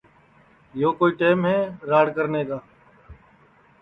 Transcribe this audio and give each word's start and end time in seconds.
یو 0.81 0.89
کوئی 0.99 1.13
ٹیم 1.19 1.39
ہے 1.49 1.57
راڑ 1.89 2.05
کرنے 2.17 2.41
کا 2.49 2.57